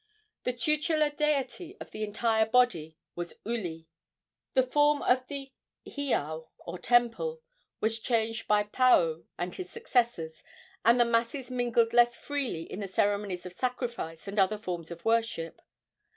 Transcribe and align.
The 0.45 0.53
tutelar 0.53 1.11
deity 1.15 1.77
of 1.79 1.91
the 1.91 2.03
entire 2.03 2.47
body 2.47 2.97
was 3.13 3.35
Uli. 3.45 3.87
The 4.55 4.63
form 4.63 5.03
of 5.03 5.27
the 5.27 5.51
heiau, 5.85 6.47
or 6.65 6.79
temple, 6.79 7.43
was 7.81 7.99
changed 7.99 8.47
by 8.47 8.63
Paao 8.63 9.25
and 9.37 9.53
his 9.53 9.69
successors, 9.69 10.43
and 10.83 10.99
the 10.99 11.05
masses 11.05 11.51
mingled 11.51 11.93
less 11.93 12.17
freely 12.17 12.63
in 12.63 12.79
the 12.79 12.87
ceremonies 12.87 13.45
of 13.45 13.53
sacrifice 13.53 14.27
and 14.27 14.39
other 14.39 14.57
forms 14.57 14.89
of 14.89 15.05
worship. 15.05 15.61